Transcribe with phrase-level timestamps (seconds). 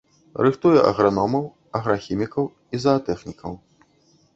[0.45, 1.45] Рыхтуе аграномаў,
[1.83, 3.51] аграхіміка і заатэхнікаў.